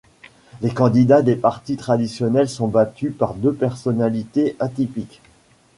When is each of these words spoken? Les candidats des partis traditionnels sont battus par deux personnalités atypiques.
Les 0.63 0.73
candidats 0.73 1.21
des 1.21 1.35
partis 1.35 1.77
traditionnels 1.77 2.49
sont 2.49 2.67
battus 2.67 3.13
par 3.15 3.35
deux 3.35 3.53
personnalités 3.53 4.55
atypiques. 4.59 5.21